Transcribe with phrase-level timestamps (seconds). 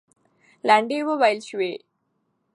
[0.67, 1.71] لنډۍ وویل سوې.